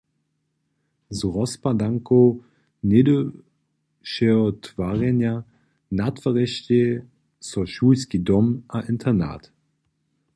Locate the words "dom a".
8.27-8.77